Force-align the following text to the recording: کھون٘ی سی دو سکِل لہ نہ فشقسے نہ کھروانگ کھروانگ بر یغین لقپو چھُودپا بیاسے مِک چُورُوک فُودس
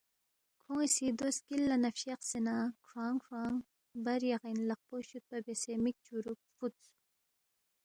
کھون٘ی 0.61 0.87
سی 0.95 1.05
دو 1.19 1.27
سکِل 1.37 1.61
لہ 1.69 1.77
نہ 1.83 1.89
فشقسے 1.95 2.39
نہ 2.47 2.55
کھروانگ 2.85 3.19
کھروانگ 3.25 3.57
بر 4.03 4.19
یغین 4.31 4.57
لقپو 4.69 4.95
چھُودپا 5.07 5.37
بیاسے 5.45 5.73
مِک 5.83 5.95
چُورُوک 6.05 6.39
فُودس 6.55 6.83